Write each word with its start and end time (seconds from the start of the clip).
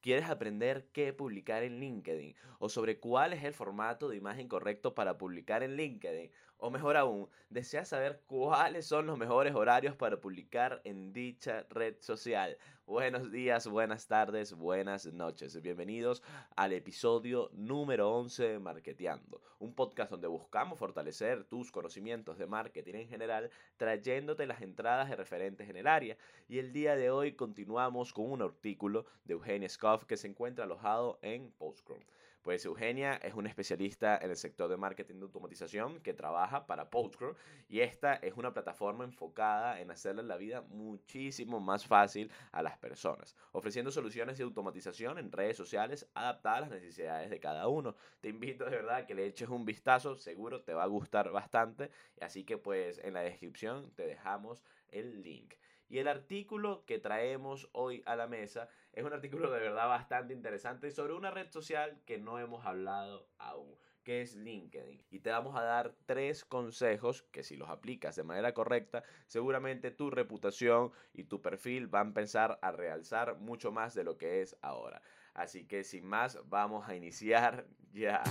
¿Quieres 0.00 0.28
aprender 0.30 0.90
qué 0.92 1.12
publicar 1.14 1.62
en 1.62 1.78
LinkedIn? 1.80 2.34
¿O 2.58 2.68
sobre 2.68 3.00
cuál 3.00 3.32
es 3.32 3.44
el 3.44 3.54
formato 3.54 4.08
de 4.08 4.16
imagen 4.16 4.48
correcto 4.48 4.94
para 4.94 5.16
publicar 5.18 5.62
en 5.62 5.76
LinkedIn? 5.76 6.30
O 6.62 6.70
mejor 6.70 6.98
aún, 6.98 7.26
¿deseas 7.48 7.88
saber 7.88 8.20
cuáles 8.26 8.84
son 8.84 9.06
los 9.06 9.16
mejores 9.16 9.54
horarios 9.54 9.96
para 9.96 10.20
publicar 10.20 10.82
en 10.84 11.10
dicha 11.10 11.64
red 11.70 11.94
social? 12.00 12.58
Buenos 12.84 13.32
días, 13.32 13.66
buenas 13.66 14.06
tardes, 14.06 14.52
buenas 14.52 15.06
noches. 15.06 15.58
Bienvenidos 15.62 16.22
al 16.56 16.74
episodio 16.74 17.48
número 17.54 18.10
11 18.10 18.42
de 18.46 18.58
Marketeando, 18.58 19.40
un 19.58 19.74
podcast 19.74 20.10
donde 20.10 20.26
buscamos 20.28 20.78
fortalecer 20.78 21.44
tus 21.44 21.72
conocimientos 21.72 22.36
de 22.36 22.46
marketing 22.46 22.94
en 22.94 23.08
general, 23.08 23.50
trayéndote 23.78 24.44
las 24.44 24.60
entradas 24.60 25.08
de 25.08 25.16
referentes 25.16 25.70
en 25.70 25.78
el 25.78 25.86
área. 25.86 26.18
Y 26.46 26.58
el 26.58 26.74
día 26.74 26.94
de 26.94 27.10
hoy 27.10 27.32
continuamos 27.32 28.12
con 28.12 28.30
un 28.30 28.42
artículo 28.42 29.06
de 29.24 29.32
Eugenia 29.32 29.68
Scoff 29.70 30.04
que 30.04 30.18
se 30.18 30.28
encuentra 30.28 30.66
alojado 30.66 31.18
en 31.22 31.52
Postchrome. 31.52 32.04
Pues 32.42 32.64
Eugenia 32.64 33.16
es 33.16 33.34
una 33.34 33.50
especialista 33.50 34.16
en 34.16 34.30
el 34.30 34.36
sector 34.36 34.70
de 34.70 34.78
marketing 34.78 35.16
de 35.16 35.24
automatización 35.24 36.00
que 36.00 36.14
trabaja 36.14 36.66
para 36.66 36.88
Postgre 36.88 37.34
y 37.68 37.80
esta 37.80 38.14
es 38.14 38.34
una 38.34 38.54
plataforma 38.54 39.04
enfocada 39.04 39.78
en 39.78 39.90
hacerle 39.90 40.22
la 40.22 40.38
vida 40.38 40.62
muchísimo 40.62 41.60
más 41.60 41.86
fácil 41.86 42.32
a 42.52 42.62
las 42.62 42.78
personas, 42.78 43.36
ofreciendo 43.52 43.90
soluciones 43.90 44.38
de 44.38 44.44
automatización 44.44 45.18
en 45.18 45.30
redes 45.30 45.58
sociales 45.58 46.08
adaptadas 46.14 46.58
a 46.58 46.60
las 46.62 46.70
necesidades 46.70 47.28
de 47.28 47.40
cada 47.40 47.68
uno. 47.68 47.94
Te 48.22 48.30
invito 48.30 48.64
de 48.64 48.70
verdad 48.70 48.96
a 48.96 49.06
que 49.06 49.14
le 49.14 49.26
eches 49.26 49.50
un 49.50 49.66
vistazo, 49.66 50.16
seguro 50.16 50.62
te 50.62 50.72
va 50.72 50.84
a 50.84 50.86
gustar 50.86 51.30
bastante, 51.32 51.90
así 52.22 52.44
que 52.44 52.56
pues 52.56 52.98
en 53.04 53.12
la 53.12 53.20
descripción 53.20 53.90
te 53.94 54.06
dejamos 54.06 54.62
el 54.88 55.22
link. 55.22 55.56
Y 55.90 55.98
el 55.98 56.08
artículo 56.08 56.84
que 56.86 56.98
traemos 56.98 57.68
hoy 57.72 58.02
a 58.06 58.16
la 58.16 58.28
mesa 58.28 58.68
es 58.92 59.04
un 59.04 59.12
artículo 59.12 59.50
de 59.50 59.60
verdad 59.60 59.88
bastante 59.88 60.32
interesante 60.32 60.90
sobre 60.92 61.14
una 61.14 61.30
red 61.30 61.50
social 61.50 62.00
que 62.06 62.16
no 62.16 62.38
hemos 62.38 62.64
hablado 62.64 63.28
aún 63.38 63.76
que 64.04 64.22
es 64.22 64.34
LinkedIn. 64.34 65.02
Y 65.10 65.20
te 65.20 65.30
vamos 65.30 65.56
a 65.56 65.62
dar 65.62 65.94
tres 66.06 66.44
consejos 66.44 67.22
que 67.32 67.42
si 67.42 67.56
los 67.56 67.68
aplicas 67.68 68.16
de 68.16 68.22
manera 68.22 68.54
correcta, 68.54 69.04
seguramente 69.26 69.90
tu 69.90 70.10
reputación 70.10 70.92
y 71.12 71.24
tu 71.24 71.42
perfil 71.42 71.86
van 71.86 72.06
a 72.06 72.08
empezar 72.08 72.58
a 72.62 72.72
realzar 72.72 73.36
mucho 73.38 73.72
más 73.72 73.94
de 73.94 74.04
lo 74.04 74.16
que 74.16 74.42
es 74.42 74.56
ahora. 74.62 75.02
Así 75.34 75.66
que 75.66 75.84
sin 75.84 76.06
más, 76.06 76.38
vamos 76.48 76.88
a 76.88 76.96
iniciar 76.96 77.66
ya. 77.92 78.22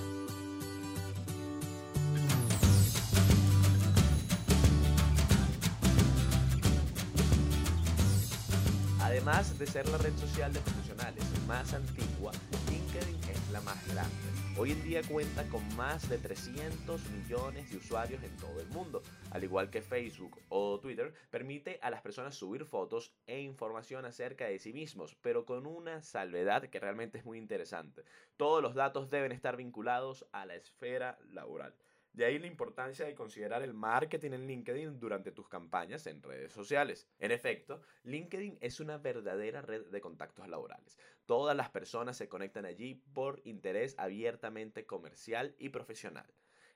Además 9.20 9.59
de 9.59 9.67
ser 9.67 9.86
la 9.89 9.98
red 9.98 10.16
social 10.16 10.53
de 10.53 10.62
profesionales 10.62 11.25
más 11.45 11.73
antigua, 11.73 12.31
LinkedIn 12.70 13.22
es 13.30 13.50
la 13.52 13.59
más 13.59 13.86
grande. 13.94 14.16
Hoy 14.58 14.72
en 14.72 14.81
día 14.81 15.02
cuenta 15.03 15.44
con 15.50 15.61
más 15.76 16.08
de 16.08 16.17
300 16.17 17.02
millones 17.09 17.70
de 17.70 17.76
usuarios 17.76 18.23
en 18.23 18.34
todo 18.38 18.61
el 18.61 18.67
mundo. 18.70 19.03
Al 19.31 19.44
igual 19.44 19.70
que 19.70 19.81
Facebook 19.81 20.39
o 20.48 20.80
Twitter, 20.80 21.14
permite 21.31 21.80
a 21.81 21.89
las 21.89 22.02
personas 22.02 22.34
subir 22.34 22.64
fotos 22.64 23.11
e 23.28 23.42
información 23.42 24.06
acerca 24.06 24.45
de 24.45 24.58
sí 24.58 24.72
mismos, 24.72 25.17
pero 25.22 25.45
con 25.45 25.67
una 25.67 26.02
salvedad 26.02 26.70
que 26.70 26.80
realmente 26.80 27.17
es 27.17 27.26
muy 27.26 27.39
interesante. 27.39 28.06
Todos 28.38 28.64
los 28.64 28.73
datos 28.73 29.09
deben 29.09 29.33
estar 29.33 29.58
vinculados 29.58 30.28
a 30.31 30.45
la 30.45 30.56
esfera 30.56 31.20
laboral. 31.30 31.76
De 32.20 32.25
ahí 32.25 32.38
la 32.38 32.48
importancia 32.48 33.06
de 33.06 33.16
considerar 33.16 33.62
el 33.62 33.73
marketing 33.73 34.31
en 34.31 34.45
LinkedIn 34.45 35.00
durante 35.00 35.31
tus 35.31 35.48
campañas 35.48 36.06
en 36.06 36.22
redes 36.22 36.52
sociales. 36.52 37.08
En 37.17 37.31
efecto, 37.31 37.81
LinkedIn 38.03 38.58
es 38.59 38.81
una 38.81 38.98
verdadera 38.98 39.61
red 39.61 39.86
de 39.86 40.02
contactos 40.02 40.50
laborales. 40.50 40.98
Todas 41.26 41.56
las 41.56 41.70
personas 41.70 42.17
se 42.17 42.28
conectan 42.28 42.66
allí 42.66 42.95
por 43.14 43.39
interés 43.45 43.95
abiertamente 43.98 44.86
comercial 44.86 45.56
y 45.59 45.70
profesional. 45.70 46.30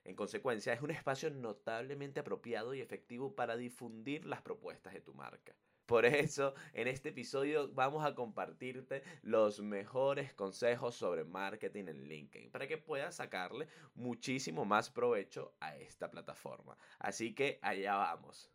En 0.04 0.16
consecuencia, 0.16 0.72
es 0.72 0.80
un 0.80 0.92
espacio 0.92 1.28
notablemente 1.28 2.20
apropiado 2.20 2.72
y 2.72 2.80
efectivo 2.80 3.36
para 3.36 3.58
difundir 3.58 4.24
las 4.24 4.40
propuestas 4.40 4.94
de 4.94 5.02
tu 5.02 5.12
marca. 5.12 5.54
Por 5.86 6.06
eso, 6.06 6.54
en 6.72 6.88
este 6.88 7.10
episodio 7.10 7.68
vamos 7.72 8.06
a 8.06 8.14
compartirte 8.14 9.02
los 9.22 9.60
mejores 9.60 10.32
consejos 10.32 10.94
sobre 10.94 11.24
marketing 11.24 11.88
en 11.88 12.08
LinkedIn 12.08 12.50
para 12.50 12.66
que 12.66 12.78
puedas 12.78 13.16
sacarle 13.16 13.68
muchísimo 13.94 14.64
más 14.64 14.88
provecho 14.90 15.54
a 15.60 15.76
esta 15.76 16.10
plataforma. 16.10 16.78
Así 16.98 17.34
que 17.34 17.58
allá 17.60 17.96
vamos. 17.96 18.50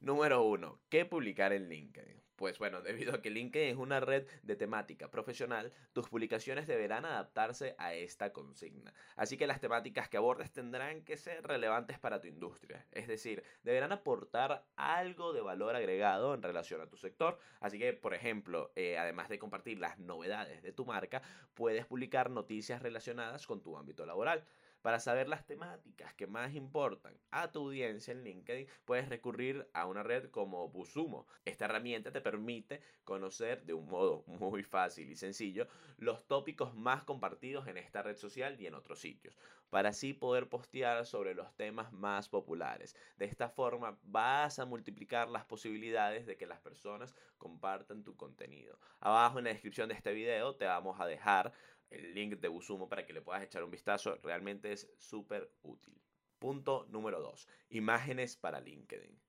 Número 0.00 0.42
1. 0.44 0.80
¿Qué 0.88 1.04
publicar 1.04 1.52
en 1.52 1.68
LinkedIn? 1.68 2.22
Pues 2.34 2.58
bueno, 2.58 2.80
debido 2.82 3.14
a 3.14 3.20
que 3.20 3.28
LinkedIn 3.28 3.68
es 3.68 3.76
una 3.76 4.00
red 4.00 4.26
de 4.42 4.56
temática 4.56 5.10
profesional, 5.10 5.74
tus 5.92 6.08
publicaciones 6.08 6.66
deberán 6.66 7.04
adaptarse 7.04 7.74
a 7.76 7.92
esta 7.92 8.32
consigna. 8.32 8.94
Así 9.16 9.36
que 9.36 9.46
las 9.46 9.60
temáticas 9.60 10.08
que 10.08 10.16
abordes 10.16 10.50
tendrán 10.50 11.04
que 11.04 11.18
ser 11.18 11.46
relevantes 11.46 11.98
para 11.98 12.18
tu 12.18 12.28
industria. 12.28 12.86
Es 12.92 13.08
decir, 13.08 13.44
deberán 13.62 13.92
aportar 13.92 14.64
algo 14.74 15.34
de 15.34 15.42
valor 15.42 15.76
agregado 15.76 16.32
en 16.32 16.42
relación 16.42 16.80
a 16.80 16.88
tu 16.88 16.96
sector. 16.96 17.38
Así 17.60 17.78
que, 17.78 17.92
por 17.92 18.14
ejemplo, 18.14 18.72
eh, 18.76 18.96
además 18.96 19.28
de 19.28 19.38
compartir 19.38 19.80
las 19.80 19.98
novedades 19.98 20.62
de 20.62 20.72
tu 20.72 20.86
marca, 20.86 21.20
puedes 21.52 21.84
publicar 21.84 22.30
noticias 22.30 22.80
relacionadas 22.80 23.46
con 23.46 23.62
tu 23.62 23.76
ámbito 23.76 24.06
laboral. 24.06 24.46
Para 24.82 24.98
saber 24.98 25.28
las 25.28 25.46
temáticas 25.46 26.14
que 26.14 26.26
más 26.26 26.54
importan 26.54 27.14
a 27.30 27.52
tu 27.52 27.60
audiencia 27.60 28.12
en 28.12 28.24
LinkedIn, 28.24 28.66
puedes 28.86 29.10
recurrir 29.10 29.68
a 29.74 29.84
una 29.86 30.02
red 30.02 30.30
como 30.30 30.68
Busumo. 30.70 31.26
Esta 31.44 31.66
herramienta 31.66 32.12
te 32.12 32.22
permite 32.22 32.80
conocer 33.04 33.64
de 33.64 33.74
un 33.74 33.86
modo 33.86 34.24
muy 34.26 34.62
fácil 34.62 35.10
y 35.10 35.16
sencillo 35.16 35.68
los 35.98 36.26
tópicos 36.26 36.74
más 36.74 37.04
compartidos 37.04 37.66
en 37.68 37.76
esta 37.76 38.02
red 38.02 38.16
social 38.16 38.58
y 38.58 38.66
en 38.66 38.74
otros 38.74 39.00
sitios, 39.00 39.36
para 39.68 39.90
así 39.90 40.14
poder 40.14 40.48
postear 40.48 41.04
sobre 41.04 41.34
los 41.34 41.54
temas 41.56 41.92
más 41.92 42.30
populares. 42.30 42.96
De 43.18 43.26
esta 43.26 43.50
forma 43.50 43.98
vas 44.02 44.58
a 44.58 44.64
multiplicar 44.64 45.28
las 45.28 45.44
posibilidades 45.44 46.24
de 46.24 46.38
que 46.38 46.46
las 46.46 46.60
personas 46.60 47.14
compartan 47.36 48.02
tu 48.02 48.16
contenido. 48.16 48.78
Abajo 49.00 49.38
en 49.38 49.44
la 49.44 49.50
descripción 49.50 49.88
de 49.90 49.94
este 49.94 50.12
video 50.12 50.56
te 50.56 50.64
vamos 50.64 50.98
a 51.00 51.06
dejar 51.06 51.52
el 51.90 52.14
link 52.14 52.40
de 52.40 52.48
Busumo 52.48 52.88
para 52.88 53.04
que 53.06 53.12
le 53.12 53.22
puedas 53.22 53.42
echar 53.42 53.64
un 53.64 53.70
vistazo. 53.70 54.16
Realmente 54.22 54.72
es 54.72 54.90
súper 54.98 55.52
útil. 55.62 56.00
Punto 56.38 56.86
número 56.88 57.20
2. 57.20 57.48
Imágenes 57.70 58.36
para 58.36 58.60
LinkedIn. 58.60 59.20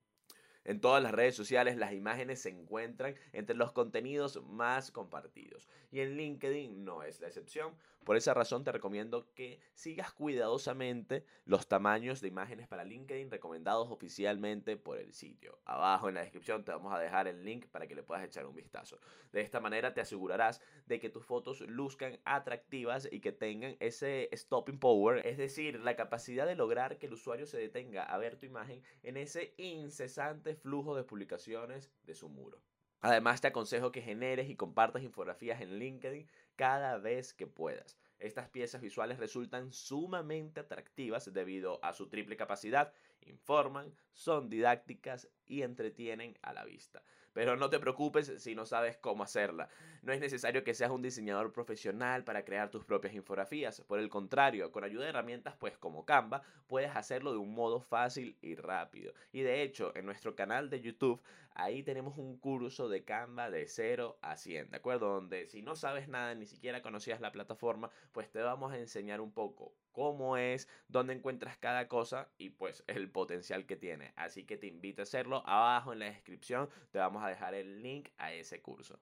En 0.64 0.80
todas 0.80 1.02
las 1.02 1.12
redes 1.12 1.34
sociales 1.34 1.76
las 1.76 1.92
imágenes 1.92 2.42
se 2.42 2.50
encuentran 2.50 3.16
entre 3.32 3.56
los 3.56 3.72
contenidos 3.72 4.40
más 4.44 4.92
compartidos 4.92 5.68
y 5.90 6.00
en 6.00 6.16
LinkedIn 6.16 6.84
no 6.84 7.02
es 7.02 7.20
la 7.20 7.26
excepción. 7.26 7.74
Por 8.04 8.16
esa 8.16 8.34
razón 8.34 8.64
te 8.64 8.72
recomiendo 8.72 9.32
que 9.34 9.60
sigas 9.74 10.12
cuidadosamente 10.12 11.24
los 11.44 11.68
tamaños 11.68 12.20
de 12.20 12.28
imágenes 12.28 12.66
para 12.66 12.84
LinkedIn 12.84 13.30
recomendados 13.30 13.90
oficialmente 13.90 14.76
por 14.76 14.98
el 14.98 15.14
sitio. 15.14 15.58
Abajo 15.64 16.08
en 16.08 16.16
la 16.16 16.22
descripción 16.22 16.64
te 16.64 16.72
vamos 16.72 16.92
a 16.92 16.98
dejar 16.98 17.28
el 17.28 17.44
link 17.44 17.66
para 17.66 17.86
que 17.86 17.94
le 17.94 18.02
puedas 18.02 18.24
echar 18.24 18.46
un 18.46 18.56
vistazo. 18.56 18.98
De 19.32 19.40
esta 19.40 19.60
manera 19.60 19.94
te 19.94 20.00
asegurarás 20.00 20.60
de 20.86 20.98
que 20.98 21.10
tus 21.10 21.24
fotos 21.24 21.60
luzcan 21.60 22.18
atractivas 22.24 23.08
y 23.10 23.20
que 23.20 23.32
tengan 23.32 23.76
ese 23.78 24.28
stopping 24.32 24.78
power, 24.78 25.24
es 25.24 25.38
decir, 25.38 25.78
la 25.80 25.94
capacidad 25.94 26.46
de 26.46 26.56
lograr 26.56 26.98
que 26.98 27.06
el 27.06 27.12
usuario 27.12 27.46
se 27.46 27.58
detenga 27.58 28.02
a 28.02 28.18
ver 28.18 28.36
tu 28.36 28.46
imagen 28.46 28.82
en 29.04 29.16
ese 29.16 29.54
incesante 29.58 30.51
flujo 30.54 30.96
de 30.96 31.04
publicaciones 31.04 31.90
de 32.04 32.14
su 32.14 32.28
muro. 32.28 32.62
Además, 33.00 33.40
te 33.40 33.48
aconsejo 33.48 33.90
que 33.90 34.00
generes 34.00 34.48
y 34.48 34.54
compartas 34.54 35.02
infografías 35.02 35.60
en 35.60 35.78
LinkedIn 35.78 36.28
cada 36.54 36.98
vez 36.98 37.34
que 37.34 37.48
puedas. 37.48 37.98
Estas 38.20 38.48
piezas 38.48 38.80
visuales 38.80 39.18
resultan 39.18 39.72
sumamente 39.72 40.60
atractivas 40.60 41.32
debido 41.32 41.84
a 41.84 41.92
su 41.92 42.08
triple 42.08 42.36
capacidad, 42.36 42.92
informan, 43.22 43.92
son 44.12 44.48
didácticas 44.48 45.28
y 45.44 45.62
entretienen 45.62 46.38
a 46.42 46.52
la 46.52 46.64
vista. 46.64 47.02
Pero 47.32 47.56
no 47.56 47.70
te 47.70 47.80
preocupes 47.80 48.32
si 48.38 48.54
no 48.54 48.66
sabes 48.66 48.96
cómo 48.96 49.22
hacerla. 49.22 49.68
No 50.02 50.12
es 50.12 50.20
necesario 50.20 50.64
que 50.64 50.74
seas 50.74 50.90
un 50.90 51.02
diseñador 51.02 51.52
profesional 51.52 52.24
para 52.24 52.44
crear 52.44 52.70
tus 52.70 52.84
propias 52.84 53.14
infografías. 53.14 53.80
Por 53.82 53.98
el 53.98 54.08
contrario, 54.08 54.72
con 54.72 54.84
ayuda 54.84 55.04
de 55.04 55.10
herramientas 55.10 55.54
pues 55.58 55.76
como 55.78 56.04
Canva, 56.04 56.42
puedes 56.66 56.94
hacerlo 56.94 57.32
de 57.32 57.38
un 57.38 57.54
modo 57.54 57.80
fácil 57.80 58.36
y 58.42 58.54
rápido. 58.54 59.12
Y 59.32 59.42
de 59.42 59.62
hecho, 59.62 59.92
en 59.94 60.06
nuestro 60.06 60.34
canal 60.34 60.70
de 60.70 60.80
YouTube, 60.80 61.22
ahí 61.54 61.82
tenemos 61.82 62.18
un 62.18 62.38
curso 62.38 62.88
de 62.88 63.04
Canva 63.04 63.50
de 63.50 63.66
0 63.66 64.18
a 64.22 64.36
100, 64.36 64.70
¿de 64.70 64.76
acuerdo? 64.76 65.14
Donde 65.14 65.46
si 65.46 65.62
no 65.62 65.76
sabes 65.76 66.08
nada, 66.08 66.34
ni 66.34 66.46
siquiera 66.46 66.82
conocías 66.82 67.20
la 67.20 67.32
plataforma, 67.32 67.90
pues 68.12 68.30
te 68.30 68.40
vamos 68.40 68.72
a 68.72 68.78
enseñar 68.78 69.20
un 69.20 69.32
poco 69.32 69.72
cómo 69.92 70.36
es, 70.36 70.68
dónde 70.88 71.12
encuentras 71.12 71.56
cada 71.58 71.86
cosa 71.88 72.28
y 72.38 72.50
pues 72.50 72.82
el 72.86 73.10
potencial 73.10 73.66
que 73.66 73.76
tiene. 73.76 74.12
Así 74.16 74.44
que 74.44 74.56
te 74.56 74.66
invito 74.66 75.02
a 75.02 75.04
hacerlo. 75.04 75.42
Abajo 75.46 75.92
en 75.92 76.00
la 76.00 76.06
descripción 76.06 76.68
te 76.90 76.98
vamos 76.98 77.21
a 77.21 77.21
dejar 77.28 77.54
el 77.54 77.82
link 77.82 78.08
a 78.16 78.32
ese 78.32 78.60
curso. 78.60 79.00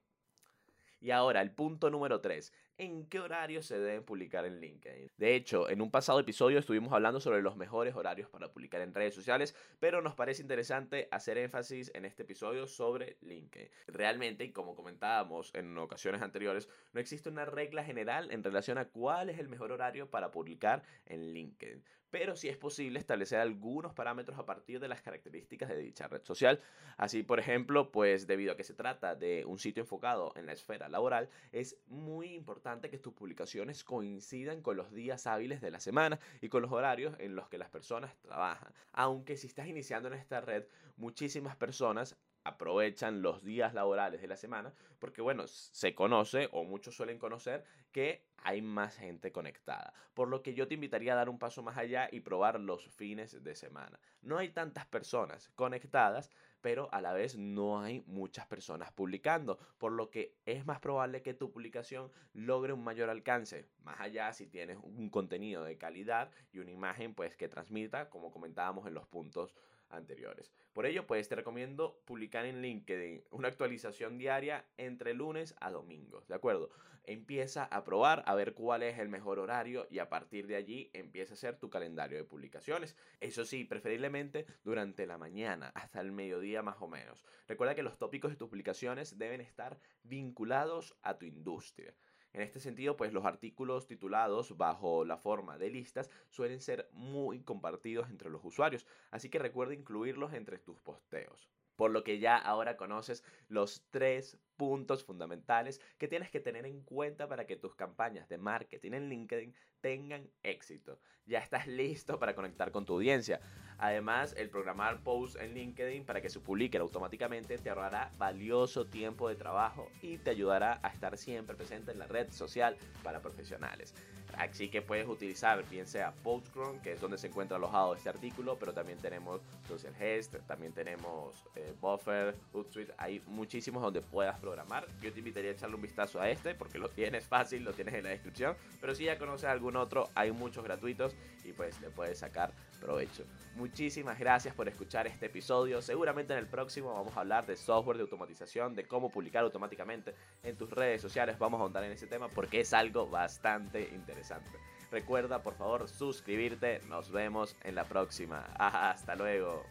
Y 1.01 1.11
ahora, 1.11 1.41
el 1.41 1.53
punto 1.53 1.91
número 1.91 2.21
3. 2.21 2.53
¿En 2.81 3.05
qué 3.05 3.21
horarios 3.21 3.67
se 3.67 3.79
deben 3.79 4.05
publicar 4.05 4.47
en 4.47 4.59
LinkedIn? 4.59 5.11
De 5.19 5.35
hecho, 5.35 5.69
en 5.69 5.83
un 5.83 5.91
pasado 5.91 6.19
episodio 6.19 6.59
estuvimos 6.59 6.95
hablando 6.95 7.21
sobre 7.21 7.43
los 7.43 7.55
mejores 7.55 7.95
horarios 7.95 8.31
para 8.31 8.51
publicar 8.51 8.81
en 8.81 8.95
redes 8.95 9.15
sociales, 9.15 9.55
pero 9.79 10.01
nos 10.01 10.15
parece 10.15 10.41
interesante 10.41 11.07
hacer 11.11 11.37
énfasis 11.37 11.93
en 11.95 12.07
este 12.07 12.23
episodio 12.23 12.67
sobre 12.67 13.19
LinkedIn. 13.21 13.69
Realmente, 13.89 14.45
y 14.45 14.53
como 14.53 14.75
comentábamos 14.75 15.55
en 15.55 15.77
ocasiones 15.77 16.23
anteriores, 16.23 16.71
no 16.95 17.01
existe 17.01 17.29
una 17.29 17.45
regla 17.45 17.85
general 17.85 18.31
en 18.31 18.43
relación 18.43 18.79
a 18.79 18.87
cuál 18.87 19.29
es 19.29 19.39
el 19.39 19.51
mejor 19.51 19.73
horario 19.73 20.09
para 20.09 20.31
publicar 20.31 20.83
en 21.05 21.35
LinkedIn 21.35 21.85
pero 22.11 22.35
sí 22.37 22.49
es 22.49 22.57
posible 22.57 22.99
establecer 22.99 23.39
algunos 23.39 23.95
parámetros 23.95 24.37
a 24.39 24.45
partir 24.45 24.81
de 24.81 24.89
las 24.89 25.01
características 25.01 25.69
de 25.69 25.77
dicha 25.77 26.09
red 26.09 26.23
social. 26.25 26.61
Así, 26.97 27.23
por 27.23 27.39
ejemplo, 27.39 27.93
pues 27.93 28.27
debido 28.27 28.53
a 28.53 28.57
que 28.57 28.65
se 28.65 28.75
trata 28.75 29.15
de 29.15 29.45
un 29.45 29.59
sitio 29.59 29.83
enfocado 29.83 30.33
en 30.37 30.47
la 30.47 30.53
esfera 30.53 30.89
laboral, 30.89 31.29
es 31.53 31.77
muy 31.87 32.35
importante 32.35 32.70
que 32.79 32.99
tus 32.99 33.13
publicaciones 33.13 33.83
coincidan 33.83 34.63
con 34.63 34.77
los 34.77 34.93
días 34.93 35.27
hábiles 35.27 35.61
de 35.61 35.71
la 35.71 35.81
semana 35.81 36.21
y 36.41 36.49
con 36.49 36.63
los 36.63 36.71
horarios 36.71 37.17
en 37.19 37.35
los 37.35 37.49
que 37.49 37.59
las 37.59 37.71
personas 37.71 38.17
trabajan. 38.23 38.73
Aunque 38.93 39.37
si 39.37 39.49
estás 39.49 39.67
iniciando 39.67 40.09
en 40.09 40.15
esta 40.15 40.41
red, 40.41 40.65
muchísimas 40.97 41.57
personas 41.57 42.17
aprovechan 42.45 43.23
los 43.23 43.43
días 43.43 43.75
laborales 43.75 44.23
de 44.23 44.29
la 44.29 44.37
semana 44.37 44.73
porque 44.99 45.21
bueno, 45.21 45.47
se 45.47 45.95
conoce 45.95 46.49
o 46.53 46.65
muchos 46.65 46.95
suelen 46.95 47.19
conocer 47.19 47.65
que 47.93 48.25
hay 48.39 48.63
más 48.63 48.97
gente 48.97 49.33
conectada. 49.33 49.93
Por 50.15 50.29
lo 50.29 50.43
que 50.43 50.55
yo 50.55 50.69
te 50.69 50.75
invitaría 50.75 51.13
a 51.13 51.17
dar 51.17 51.29
un 51.29 51.39
paso 51.39 51.63
más 51.63 51.77
allá 51.77 52.09
y 52.11 52.21
probar 52.21 52.61
los 52.61 52.87
fines 52.89 53.43
de 53.43 53.55
semana. 53.55 53.99
No 54.23 54.39
hay 54.39 54.51
tantas 54.51 54.87
personas 54.87 55.51
conectadas, 55.57 56.31
pero 56.61 56.89
a 56.93 57.01
la 57.01 57.13
vez 57.13 57.37
no 57.37 57.81
hay 57.81 58.03
muchas 58.07 58.47
personas 58.47 58.93
publicando, 58.93 59.59
por 59.79 59.93
lo 59.93 60.11
que 60.11 60.37
es 60.47 60.67
más 60.67 60.81
probable 60.81 61.23
que 61.23 61.35
tu 61.35 61.51
publicación 61.51 62.11
logre 62.33 62.73
un 62.73 62.85
mayor 62.85 63.11
alcance, 63.11 63.69
más 63.83 64.01
allá 64.01 64.33
si 64.33 64.47
tienes 64.47 64.79
un 64.83 65.11
contenido 65.11 65.65
de 65.65 65.79
calidad 65.79 66.31
y 66.53 66.59
una 66.59 66.71
imagen 66.71 67.15
pues 67.15 67.37
que 67.37 67.49
transmita, 67.49 68.11
como 68.11 68.31
comentábamos 68.31 68.87
en 68.87 68.95
los 68.95 69.07
puntos 69.07 69.55
anteriores. 69.91 70.53
Por 70.73 70.87
ello, 70.87 71.07
pues 71.07 71.29
te 71.29 71.35
recomiendo 71.35 72.01
publicar 72.05 72.47
en 72.47 72.63
LinkedIn 72.63 73.25
una 73.31 73.49
actualización 73.49 74.19
diaria 74.19 74.65
entre 74.77 75.15
lunes 75.15 75.55
a 75.61 75.71
domingos, 75.71 76.27
¿de 76.29 76.35
acuerdo? 76.35 76.71
Empieza 77.05 77.65
a 77.65 77.83
probar 77.83 78.23
a 78.27 78.35
ver 78.35 78.55
cuál 78.55 78.83
es 78.83 78.99
el 78.99 79.09
mejor 79.09 79.39
horario 79.39 79.87
y 79.91 79.99
a 79.99 80.09
partir 80.09 80.47
de 80.47 80.57
allí 80.57 80.91
empieza 80.93 81.33
a 81.33 81.35
hacer 81.35 81.59
tu 81.59 81.71
calendario 81.71 82.19
de 82.19 82.25
publicaciones. 82.25 82.97
Eso 83.21 83.45
sí, 83.45 83.65
preferiblemente 83.65 84.47
durante 84.63 85.07
la 85.07 85.19
mañana 85.19 85.73
hasta 85.75 86.01
el 86.01 86.13
mediodía 86.13 86.63
más 86.63 86.77
o 86.81 86.89
menos. 86.89 87.25
Recuerda 87.49 87.75
que 87.75 87.83
los 87.83 87.99
tópicos 87.99 88.31
de 88.31 88.37
tus 88.37 88.49
publicaciones 88.49 89.19
deben 89.19 89.41
estar 89.41 89.79
vinculados 90.05 90.97
a 91.03 91.19
tu 91.19 91.27
industria. 91.27 91.95
En 92.33 92.43
este 92.43 92.61
sentido, 92.61 92.97
pues 92.97 93.13
los 93.13 93.25
artículos 93.25 93.87
titulados 93.87 94.57
bajo 94.57 95.05
la 95.05 95.17
forma 95.17 95.59
de 95.59 95.71
listas 95.71 96.11
suelen 96.29 96.61
ser 96.61 96.89
muy 96.93 97.43
compartidos 97.43 98.09
entre 98.09 98.31
los 98.31 98.45
usuarios, 98.45 98.87
así 99.11 99.29
que 99.29 99.41
recuerda 99.41 99.75
incluirlos 99.75 100.33
entre 100.33 100.59
tus 100.59 100.81
posteos. 100.81 101.49
Por 101.75 101.91
lo 101.91 102.05
que 102.05 102.19
ya 102.19 102.37
ahora 102.37 102.77
conoces 102.77 103.25
los 103.49 103.87
tres 103.91 104.39
puntos 104.57 105.03
fundamentales 105.03 105.81
que 105.97 106.09
tienes 106.09 106.31
que 106.31 106.39
tener 106.39 106.67
en 106.67 106.83
cuenta 106.83 107.27
para 107.27 107.47
que 107.47 107.57
tus 107.57 107.75
campañas 107.75 108.29
de 108.29 108.37
marketing 108.37 108.93
en 108.93 109.09
LinkedIn 109.09 109.55
tengan 109.81 110.29
éxito. 110.43 110.99
Ya 111.27 111.39
estás 111.39 111.67
listo 111.67 112.19
para 112.19 112.35
conectar 112.35 112.71
con 112.71 112.85
tu 112.85 112.95
audiencia. 112.95 113.41
Además, 113.79 114.35
el 114.37 114.51
programar 114.51 115.03
posts 115.03 115.41
en 115.41 115.55
LinkedIn 115.55 116.05
para 116.05 116.21
que 116.21 116.29
se 116.29 116.41
publiquen 116.41 116.83
automáticamente 116.83 117.57
te 117.57 117.71
ahorrará 117.71 118.13
valioso 118.19 118.87
tiempo 118.87 119.29
de 119.29 119.37
trabajo 119.37 119.89
y 120.03 120.19
te 120.19 120.31
ayudará 120.31 120.81
a 120.83 120.89
estar 120.89 121.17
siempre 121.17 121.57
presente 121.57 121.93
en 121.93 121.99
la 121.99 122.07
red 122.07 122.31
social 122.31 122.77
para 123.03 123.23
profesionales. 123.23 123.95
Así 124.37 124.69
que 124.69 124.83
puedes 124.83 125.09
utilizar 125.09 125.69
bien 125.69 125.87
sea 125.87 126.13
Postcron, 126.23 126.81
que 126.81 126.93
es 126.93 127.01
donde 127.01 127.19
se 127.19 127.29
encuentra 127.29 127.57
alojado 127.57 127.95
este 127.95 128.09
artículo, 128.09 128.59
pero 128.59 128.73
también 128.73 128.99
tenemos 128.99 129.41
Social 129.67 129.95
Hest, 129.99 130.37
también 130.47 130.73
tenemos 130.73 131.45
eh, 131.57 131.75
Buffer, 131.81 132.37
Hootsuite, 132.53 132.93
hay 132.97 133.21
muchísimos 133.27 133.83
donde 133.83 134.01
puedas 134.01 134.39
programar. 134.39 134.87
Yo 135.01 135.13
te 135.13 135.19
invitaría 135.19 135.51
a 135.51 135.55
echarle 135.55 135.77
un 135.77 135.83
vistazo 135.83 136.21
a 136.21 136.29
este 136.31 136.55
porque 136.55 136.79
lo 136.79 136.89
tienes 136.91 137.27
fácil, 137.27 137.65
lo 137.65 137.73
tienes 137.73 137.95
en 137.95 138.05
la 138.05 138.11
descripción, 138.11 138.57
pero 138.81 138.95
si 138.95 139.05
ya 139.05 139.19
conoces 139.19 139.49
otro, 139.77 140.09
hay 140.15 140.33
muchos 140.33 140.65
gratuitos 140.65 141.15
y 141.45 141.53
pues 141.53 141.81
le 141.81 141.91
puedes 141.91 142.19
sacar 142.19 142.53
provecho. 142.81 143.25
Muchísimas 143.57 144.19
gracias 144.19 144.55
por 144.55 144.69
escuchar 144.69 145.07
este 145.07 145.27
episodio. 145.27 145.83
Seguramente 145.83 146.33
en 146.33 146.39
el 146.39 146.47
próximo 146.47 146.95
vamos 146.95 147.17
a 147.17 147.21
hablar 147.21 147.47
de 147.47 147.57
software 147.57 147.97
de 147.97 148.03
automatización, 148.03 148.75
de 148.75 148.87
cómo 148.87 149.11
publicar 149.11 149.45
automáticamente 149.45 150.15
en 150.43 150.57
tus 150.57 150.71
redes 150.71 151.03
sociales. 151.03 151.39
Vamos 151.39 151.59
a 151.59 151.63
ahondar 151.63 151.85
en 151.85 151.93
ese 151.93 152.07
tema 152.07 152.29
porque 152.29 152.61
es 152.61 152.73
algo 152.73 153.09
bastante 153.09 153.83
interesante. 153.95 154.51
Recuerda 154.91 155.43
por 155.43 155.55
favor 155.55 155.89
suscribirte. 155.89 156.81
Nos 156.89 157.11
vemos 157.11 157.57
en 157.63 157.75
la 157.75 157.85
próxima. 157.85 158.47
Hasta 158.59 159.15
luego. 159.15 159.65